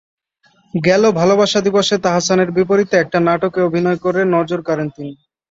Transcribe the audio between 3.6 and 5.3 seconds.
অভিনয় করে নজর কাড়েন তিনি।